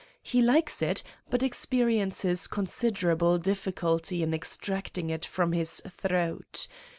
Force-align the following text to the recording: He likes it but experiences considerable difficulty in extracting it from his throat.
He 0.23 0.41
likes 0.41 0.81
it 0.81 1.03
but 1.29 1.43
experiences 1.43 2.47
considerable 2.47 3.37
difficulty 3.37 4.23
in 4.23 4.33
extracting 4.33 5.11
it 5.11 5.25
from 5.27 5.51
his 5.51 5.79
throat. 5.87 6.67